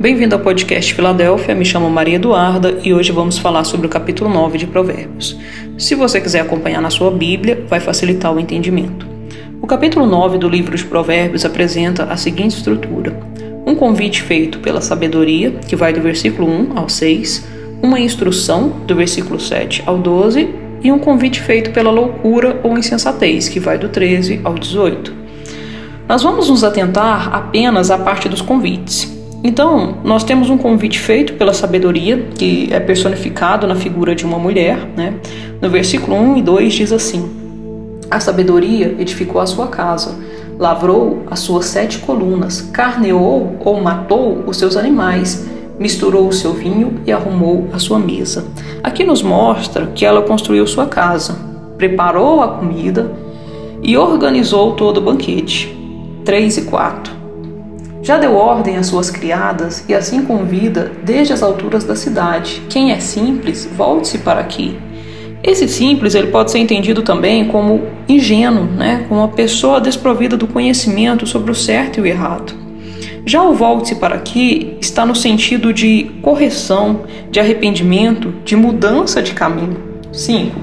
Bem-vindo 0.00 0.34
ao 0.34 0.40
podcast 0.40 0.94
Filadélfia, 0.94 1.54
me 1.54 1.62
chamo 1.62 1.90
Maria 1.90 2.16
Eduarda 2.16 2.78
e 2.82 2.94
hoje 2.94 3.12
vamos 3.12 3.36
falar 3.36 3.64
sobre 3.64 3.86
o 3.86 3.90
capítulo 3.90 4.30
9 4.30 4.56
de 4.56 4.66
Provérbios. 4.66 5.38
Se 5.76 5.94
você 5.94 6.18
quiser 6.18 6.40
acompanhar 6.40 6.80
na 6.80 6.88
sua 6.88 7.10
Bíblia, 7.10 7.66
vai 7.68 7.80
facilitar 7.80 8.34
o 8.34 8.40
entendimento. 8.40 9.06
O 9.60 9.66
capítulo 9.66 10.06
9 10.06 10.38
do 10.38 10.48
livro 10.48 10.74
de 10.74 10.86
Provérbios 10.86 11.44
apresenta 11.44 12.04
a 12.04 12.16
seguinte 12.16 12.56
estrutura: 12.56 13.14
um 13.66 13.74
convite 13.74 14.22
feito 14.22 14.60
pela 14.60 14.80
sabedoria, 14.80 15.50
que 15.68 15.76
vai 15.76 15.92
do 15.92 16.00
versículo 16.00 16.48
1 16.48 16.78
ao 16.78 16.88
6, 16.88 17.46
uma 17.82 18.00
instrução, 18.00 18.70
do 18.86 18.96
versículo 18.96 19.38
7 19.38 19.82
ao 19.84 19.98
12, 19.98 20.48
e 20.82 20.90
um 20.90 20.98
convite 20.98 21.42
feito 21.42 21.72
pela 21.72 21.90
loucura 21.90 22.58
ou 22.62 22.78
insensatez, 22.78 23.50
que 23.50 23.60
vai 23.60 23.76
do 23.76 23.90
13 23.90 24.40
ao 24.44 24.54
18. 24.54 25.12
Nós 26.08 26.22
vamos 26.22 26.48
nos 26.48 26.64
atentar 26.64 27.34
apenas 27.34 27.90
à 27.90 27.98
parte 27.98 28.30
dos 28.30 28.40
convites. 28.40 29.19
Então, 29.42 29.96
nós 30.04 30.22
temos 30.22 30.50
um 30.50 30.58
convite 30.58 30.98
feito 30.98 31.32
pela 31.34 31.54
sabedoria, 31.54 32.28
que 32.34 32.68
é 32.70 32.78
personificado 32.78 33.66
na 33.66 33.74
figura 33.74 34.14
de 34.14 34.24
uma 34.24 34.38
mulher. 34.38 34.86
Né? 34.94 35.14
No 35.60 35.70
versículo 35.70 36.14
1 36.14 36.36
e 36.36 36.42
2 36.42 36.74
diz 36.74 36.92
assim: 36.92 37.28
A 38.10 38.20
sabedoria 38.20 38.94
edificou 38.98 39.40
a 39.40 39.46
sua 39.46 39.68
casa, 39.68 40.18
lavrou 40.58 41.22
as 41.30 41.40
suas 41.40 41.66
sete 41.66 41.98
colunas, 42.00 42.60
carneou 42.72 43.56
ou 43.60 43.80
matou 43.80 44.44
os 44.46 44.58
seus 44.58 44.76
animais, 44.76 45.48
misturou 45.78 46.28
o 46.28 46.32
seu 46.32 46.52
vinho 46.52 47.00
e 47.06 47.12
arrumou 47.12 47.66
a 47.72 47.78
sua 47.78 47.98
mesa. 47.98 48.44
Aqui 48.82 49.04
nos 49.04 49.22
mostra 49.22 49.86
que 49.94 50.04
ela 50.04 50.20
construiu 50.20 50.66
sua 50.66 50.84
casa, 50.84 51.38
preparou 51.78 52.42
a 52.42 52.48
comida 52.48 53.10
e 53.82 53.96
organizou 53.96 54.72
todo 54.72 54.98
o 54.98 55.00
banquete. 55.00 55.74
3 56.26 56.58
e 56.58 56.62
4. 56.62 57.19
Já 58.10 58.18
deu 58.18 58.34
ordem 58.34 58.76
às 58.76 58.88
suas 58.88 59.08
criadas 59.08 59.84
e 59.88 59.94
assim 59.94 60.24
convida 60.24 60.90
desde 61.04 61.32
as 61.32 61.44
alturas 61.44 61.84
da 61.84 61.94
cidade. 61.94 62.60
Quem 62.68 62.90
é 62.90 62.98
simples, 62.98 63.70
volte-se 63.76 64.18
para 64.18 64.40
aqui. 64.40 64.76
Esse 65.44 65.68
simples 65.68 66.16
ele 66.16 66.26
pode 66.26 66.50
ser 66.50 66.58
entendido 66.58 67.02
também 67.02 67.44
como 67.44 67.84
ingênuo, 68.08 68.64
né? 68.64 69.06
como 69.08 69.20
uma 69.20 69.28
pessoa 69.28 69.80
desprovida 69.80 70.36
do 70.36 70.48
conhecimento 70.48 71.24
sobre 71.24 71.52
o 71.52 71.54
certo 71.54 71.98
e 71.98 72.00
o 72.00 72.06
errado. 72.06 72.52
Já 73.24 73.44
o 73.44 73.54
volte-se 73.54 73.94
para 73.94 74.16
aqui 74.16 74.76
está 74.80 75.06
no 75.06 75.14
sentido 75.14 75.72
de 75.72 76.10
correção, 76.20 77.02
de 77.30 77.38
arrependimento, 77.38 78.34
de 78.44 78.56
mudança 78.56 79.22
de 79.22 79.34
caminho. 79.34 79.78
5. 80.12 80.60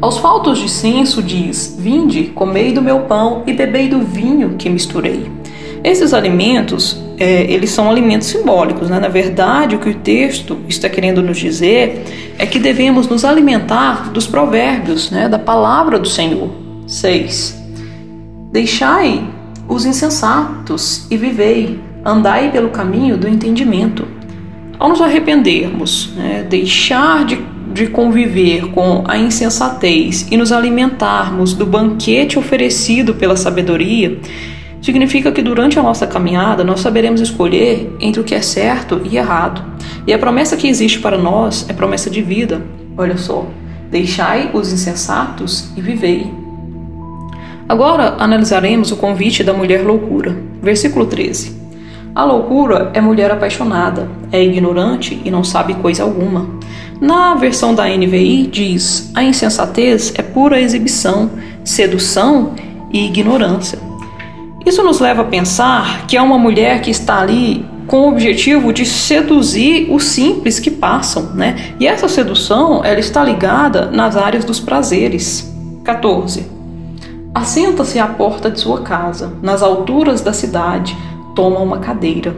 Aos 0.00 0.16
faltos 0.16 0.58
de 0.58 0.68
senso 0.70 1.22
diz: 1.22 1.76
Vinde, 1.78 2.32
comei 2.34 2.72
do 2.72 2.80
meu 2.80 3.00
pão 3.00 3.42
e 3.46 3.52
bebei 3.52 3.86
do 3.86 4.00
vinho 4.00 4.56
que 4.56 4.70
misturei. 4.70 5.43
Esses 5.84 6.14
alimentos, 6.14 6.98
é, 7.18 7.42
eles 7.42 7.68
são 7.68 7.90
alimentos 7.90 8.28
simbólicos, 8.28 8.88
né? 8.88 8.98
Na 8.98 9.08
verdade, 9.08 9.76
o 9.76 9.78
que 9.78 9.90
o 9.90 9.94
texto 9.94 10.58
está 10.66 10.88
querendo 10.88 11.22
nos 11.22 11.36
dizer 11.36 12.02
é 12.38 12.46
que 12.46 12.58
devemos 12.58 13.06
nos 13.06 13.22
alimentar 13.22 14.10
dos 14.10 14.26
provérbios, 14.26 15.10
né? 15.10 15.28
Da 15.28 15.38
palavra 15.38 15.98
do 15.98 16.08
Senhor. 16.08 16.50
6. 16.86 17.62
Deixai 18.50 19.22
os 19.68 19.84
insensatos 19.84 21.06
e 21.10 21.18
vivei, 21.18 21.78
andai 22.02 22.50
pelo 22.50 22.70
caminho 22.70 23.18
do 23.18 23.28
entendimento. 23.28 24.08
Ao 24.78 24.88
nos 24.88 25.02
arrependermos, 25.02 26.12
né? 26.16 26.46
deixar 26.48 27.24
de 27.24 27.36
de 27.74 27.88
conviver 27.88 28.70
com 28.70 29.02
a 29.04 29.18
insensatez 29.18 30.28
e 30.30 30.36
nos 30.36 30.52
alimentarmos 30.52 31.54
do 31.54 31.66
banquete 31.66 32.38
oferecido 32.38 33.14
pela 33.14 33.36
sabedoria, 33.36 34.16
Significa 34.84 35.32
que 35.32 35.40
durante 35.40 35.78
a 35.78 35.82
nossa 35.82 36.06
caminhada 36.06 36.62
nós 36.62 36.80
saberemos 36.80 37.18
escolher 37.18 37.90
entre 37.98 38.20
o 38.20 38.24
que 38.24 38.34
é 38.34 38.42
certo 38.42 39.00
e 39.02 39.16
errado. 39.16 39.64
E 40.06 40.12
a 40.12 40.18
promessa 40.18 40.58
que 40.58 40.68
existe 40.68 41.00
para 41.00 41.16
nós 41.16 41.64
é 41.70 41.72
promessa 41.72 42.10
de 42.10 42.20
vida. 42.20 42.60
Olha 42.94 43.16
só: 43.16 43.46
deixai 43.90 44.50
os 44.52 44.70
insensatos 44.70 45.70
e 45.74 45.80
vivei. 45.80 46.30
Agora 47.66 48.16
analisaremos 48.18 48.92
o 48.92 48.96
convite 48.96 49.42
da 49.42 49.54
mulher 49.54 49.86
loucura. 49.86 50.36
Versículo 50.60 51.06
13. 51.06 51.64
A 52.14 52.22
loucura 52.22 52.90
é 52.92 53.00
mulher 53.00 53.30
apaixonada, 53.30 54.10
é 54.30 54.44
ignorante 54.44 55.18
e 55.24 55.30
não 55.30 55.42
sabe 55.42 55.72
coisa 55.76 56.02
alguma. 56.02 56.46
Na 57.00 57.34
versão 57.36 57.74
da 57.74 57.88
NVI 57.88 58.48
diz: 58.48 59.10
a 59.14 59.24
insensatez 59.24 60.12
é 60.14 60.20
pura 60.20 60.60
exibição, 60.60 61.30
sedução 61.64 62.52
e 62.92 63.06
ignorância. 63.06 63.93
Isso 64.64 64.82
nos 64.82 64.98
leva 64.98 65.22
a 65.22 65.26
pensar 65.26 66.06
que 66.06 66.16
é 66.16 66.22
uma 66.22 66.38
mulher 66.38 66.80
que 66.80 66.90
está 66.90 67.20
ali 67.20 67.64
com 67.86 68.00
o 68.00 68.08
objetivo 68.08 68.72
de 68.72 68.86
seduzir 68.86 69.88
os 69.90 70.04
simples 70.04 70.58
que 70.58 70.70
passam, 70.70 71.34
né? 71.34 71.74
E 71.78 71.86
essa 71.86 72.08
sedução, 72.08 72.82
ela 72.82 72.98
está 72.98 73.22
ligada 73.22 73.90
nas 73.90 74.16
áreas 74.16 74.44
dos 74.44 74.58
prazeres. 74.58 75.52
14. 75.84 76.46
Assenta-se 77.34 77.98
à 77.98 78.06
porta 78.06 78.50
de 78.50 78.58
sua 78.58 78.80
casa, 78.80 79.34
nas 79.42 79.62
alturas 79.62 80.22
da 80.22 80.32
cidade, 80.32 80.96
toma 81.34 81.60
uma 81.60 81.78
cadeira. 81.78 82.34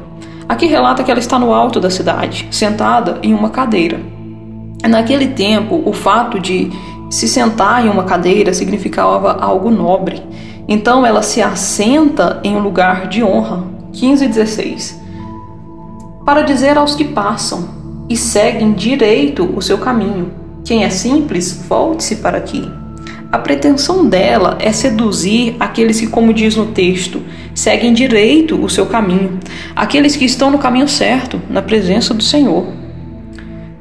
Aqui 0.48 0.66
relata 0.66 1.04
que 1.04 1.10
ela 1.10 1.20
está 1.20 1.38
no 1.38 1.52
alto 1.52 1.78
da 1.78 1.90
cidade, 1.90 2.48
sentada 2.50 3.18
em 3.22 3.34
uma 3.34 3.50
cadeira. 3.50 4.00
Naquele 4.88 5.28
tempo, 5.28 5.82
o 5.84 5.92
fato 5.92 6.40
de 6.40 6.70
se 7.10 7.28
sentar 7.28 7.84
em 7.84 7.88
uma 7.88 8.04
cadeira 8.04 8.52
significava 8.52 9.32
algo 9.32 9.70
nobre. 9.70 10.22
Então 10.68 11.06
ela 11.06 11.22
se 11.22 11.40
assenta 11.40 12.40
em 12.42 12.56
um 12.56 12.60
lugar 12.60 13.08
de 13.08 13.22
honra. 13.22 13.64
15 13.92 14.24
e 14.24 14.28
16. 14.28 15.00
Para 16.24 16.42
dizer 16.42 16.76
aos 16.76 16.94
que 16.94 17.04
passam 17.04 17.68
e 18.08 18.16
seguem 18.16 18.72
direito 18.72 19.48
o 19.56 19.62
seu 19.62 19.78
caminho: 19.78 20.32
quem 20.64 20.84
é 20.84 20.90
simples, 20.90 21.64
volte-se 21.68 22.16
para 22.16 22.38
aqui. 22.38 22.68
A 23.30 23.38
pretensão 23.38 24.06
dela 24.06 24.56
é 24.60 24.72
seduzir 24.72 25.56
aqueles 25.58 26.00
que, 26.00 26.06
como 26.06 26.32
diz 26.32 26.56
no 26.56 26.66
texto, 26.66 27.22
seguem 27.54 27.92
direito 27.92 28.62
o 28.62 28.68
seu 28.68 28.86
caminho, 28.86 29.38
aqueles 29.74 30.14
que 30.14 30.24
estão 30.24 30.50
no 30.50 30.58
caminho 30.58 30.88
certo, 30.88 31.40
na 31.50 31.60
presença 31.60 32.14
do 32.14 32.22
Senhor. 32.22 32.66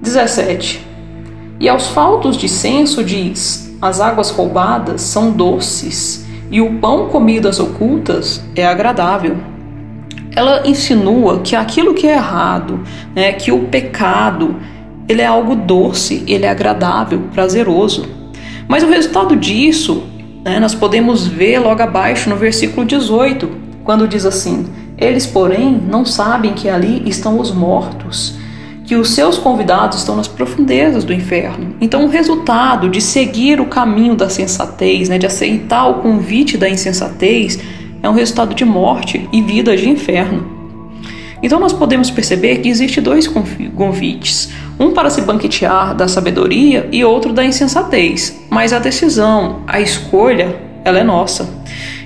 17. 0.02 0.86
E 1.60 1.70
aos 1.70 1.88
faltos 1.88 2.38
de 2.38 2.48
senso 2.48 3.04
diz: 3.04 3.76
as 3.82 4.00
águas 4.00 4.30
roubadas 4.30 5.02
são 5.02 5.32
doces 5.32 6.25
e 6.52 6.62
o 6.62 6.74
pão 6.80 7.08
comido 7.08 7.48
às 7.48 7.60
ocultas 7.60 8.44
é 8.56 8.66
agradável. 8.66 9.38
Ela 10.36 10.68
insinua 10.68 11.40
que 11.40 11.56
aquilo 11.56 11.94
que 11.94 12.08
é 12.08 12.16
errado, 12.16 12.82
né, 13.16 13.32
que 13.34 13.52
o 13.52 13.64
pecado, 13.68 14.56
ele 15.08 15.22
é 15.22 15.26
algo 15.26 15.56
doce, 15.56 16.24
ele 16.28 16.46
é 16.46 16.50
agradável, 16.50 17.22
prazeroso. 17.34 18.06
Mas 18.68 18.84
o 18.84 18.90
resultado 18.90 19.36
disso, 19.36 20.04
né, 20.44 20.60
nós 20.60 20.76
podemos 20.76 21.26
ver 21.26 21.60
logo 21.60 21.82
abaixo 21.82 22.30
no 22.30 22.36
versículo 22.36 22.86
18, 22.86 23.50
quando 23.84 24.08
diz 24.08 24.26
assim: 24.26 24.68
Eles, 24.98 25.26
porém, 25.26 25.82
não 25.88 26.04
sabem 26.04 26.54
que 26.54 26.68
ali 26.68 27.04
estão 27.06 27.40
os 27.40 27.52
mortos 27.52 28.36
que 28.86 28.96
os 28.96 29.10
seus 29.10 29.38
convidados 29.38 29.98
estão 29.98 30.16
nas 30.16 30.28
profundezas 30.28 31.04
do 31.04 31.12
inferno. 31.12 31.76
Então, 31.82 32.06
o 32.06 32.08
resultado 32.08 32.88
de 32.88 33.02
seguir 33.02 33.60
o 33.60 33.66
caminho 33.66 34.16
da 34.16 34.30
sensatez, 34.30 35.10
né, 35.10 35.18
de 35.18 35.26
aceitar 35.26 35.88
o 35.88 35.96
convite 35.96 36.58
da 36.58 36.70
insensatez, 36.70 37.60
é 38.02 38.10
um 38.10 38.14
resultado 38.14 38.54
de 38.54 38.64
morte 38.64 39.28
e 39.34 39.42
vida 39.42 39.76
de 39.76 39.90
inferno. 39.90 40.54
Então, 41.42 41.60
nós 41.60 41.74
podemos 41.74 42.12
perceber 42.12 42.58
que 42.58 42.70
existe 42.70 43.02
dois 43.02 43.28
convites: 43.28 44.50
um 44.80 44.92
para 44.92 45.10
se 45.10 45.22
banquetear 45.22 45.96
da 45.96 46.08
sabedoria 46.08 46.88
e 46.92 47.04
outro 47.04 47.34
da 47.34 47.44
insensatez. 47.44 48.40
Mas 48.50 48.72
a 48.72 48.80
decisão, 48.80 49.62
a 49.68 49.82
escolha, 49.82 50.56
ela 50.84 51.00
é 51.00 51.04
nossa. 51.04 51.50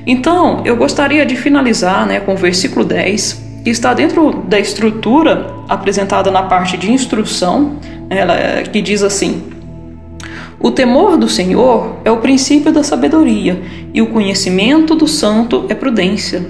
Então, 0.08 0.62
eu 0.66 0.76
gostaria 0.76 1.26
de 1.26 1.36
finalizar 1.36 2.08
né, 2.08 2.22
com 2.22 2.34
o 2.34 2.38
versículo 2.38 2.86
10, 2.86 3.62
que 3.64 3.70
está 3.70 3.94
dentro 3.94 4.44
da 4.48 4.60
estrutura 4.60 5.59
apresentada 5.70 6.32
na 6.32 6.44
parte 6.44 6.76
de 6.76 6.92
instrução, 6.92 7.78
ela 8.10 8.64
que 8.64 8.82
diz 8.82 9.04
assim: 9.04 9.44
O 10.60 10.72
temor 10.72 11.16
do 11.16 11.30
Senhor 11.30 11.98
é 12.04 12.12
o 12.12 12.18
princípio 12.18 12.72
da 12.72 12.84
sabedoria, 12.84 13.62
e 13.94 14.02
o 14.02 14.08
conhecimento 14.08 14.96
do 14.96 15.08
santo 15.08 15.66
é 15.70 15.76
prudência. 15.76 16.46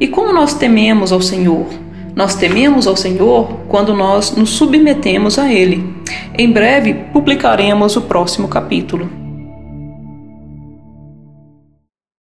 E 0.00 0.08
como 0.08 0.32
nós 0.32 0.54
tememos 0.54 1.12
ao 1.12 1.20
Senhor? 1.20 1.66
Nós 2.14 2.34
tememos 2.34 2.86
ao 2.86 2.96
Senhor 2.96 3.60
quando 3.68 3.94
nós 3.94 4.32
nos 4.32 4.50
submetemos 4.50 5.38
a 5.38 5.52
Ele. 5.52 5.94
Em 6.36 6.50
breve 6.50 6.94
publicaremos 7.12 7.96
o 7.96 8.02
próximo 8.02 8.48
capítulo. 8.48 9.21